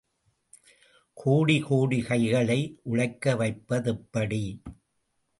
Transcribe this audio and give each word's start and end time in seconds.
கோடி 1.17 1.61
கோடி 1.61 1.99
கைகளை 2.01 2.57
உழைக்க 2.83 3.35
வைப்பதெப்படி? 3.35 4.41